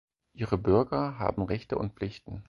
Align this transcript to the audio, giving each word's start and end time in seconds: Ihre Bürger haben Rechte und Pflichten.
Ihre 0.33 0.57
Bürger 0.57 1.19
haben 1.19 1.43
Rechte 1.43 1.77
und 1.77 1.93
Pflichten. 1.93 2.39